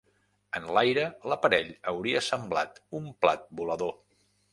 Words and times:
En 0.59 0.63
l'aire, 0.77 1.03
l'aparell 1.31 1.69
hauria 1.91 2.21
semblat 2.29 2.81
un 3.01 3.13
plat 3.27 3.45
volador. 3.61 3.93